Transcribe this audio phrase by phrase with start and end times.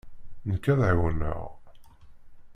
[0.49, 1.41] Nekk ad ɛiwneɣ.